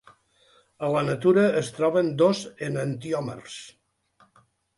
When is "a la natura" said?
0.87-1.43